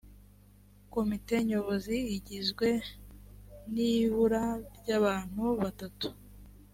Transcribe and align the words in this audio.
komite 0.93 1.33
nyobozi 1.49 1.95
igizwe 2.17 2.67
nibura 3.73 4.43
n’abantu 4.85 5.43
batatu 5.61 6.07